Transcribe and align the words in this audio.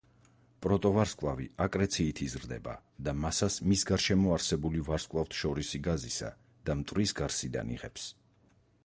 პროტოვარსკვლავი 0.65 1.43
აკრეციით 1.65 2.21
იზრდება 2.27 2.73
და 3.07 3.13
მასას 3.25 3.57
მის 3.73 3.83
გარშემო 3.91 4.33
არსებული 4.39 4.81
ვარსკვლავთშორისი 4.89 5.83
გაზისა 5.89 6.33
და 6.71 6.79
მტვრის 6.81 7.15
გარსიდან 7.21 7.77
იღებს. 7.77 8.09